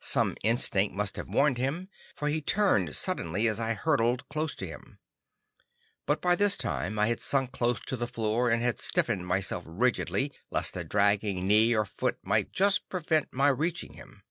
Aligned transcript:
Some 0.00 0.34
instinct 0.42 0.94
must 0.94 1.16
have 1.18 1.28
warned 1.28 1.58
him, 1.58 1.90
for 2.16 2.28
he 2.28 2.40
turned 2.40 2.96
suddenly 2.96 3.46
as 3.46 3.60
I 3.60 3.74
hurtled 3.74 4.26
close 4.30 4.54
to 4.54 4.66
him. 4.66 4.98
But 6.06 6.22
by 6.22 6.36
this 6.36 6.56
time 6.56 6.98
I 6.98 7.08
had 7.08 7.20
sunk 7.20 7.52
close 7.52 7.78
to 7.82 7.96
the 7.98 8.06
floor, 8.08 8.48
and 8.48 8.62
had 8.62 8.78
stiffened 8.78 9.26
myself 9.26 9.64
rigidly, 9.66 10.32
lest 10.50 10.74
a 10.78 10.84
dragging 10.84 11.46
knee 11.46 11.76
or 11.76 11.84
foot 11.84 12.16
might 12.22 12.50
just 12.50 12.88
prevent 12.88 13.30
my 13.30 13.48
reaching 13.48 13.92
him. 13.92 14.22